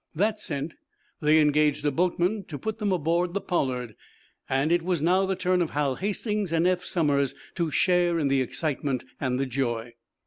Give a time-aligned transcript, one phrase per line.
[0.15, 0.73] That sent,
[1.21, 3.93] they engaged a boatman to put them aboard the "Pollard."
[4.49, 8.41] It was now the turn of Hal Hastings and Eph Somers to share in the
[8.41, 9.93] excitement and the joy.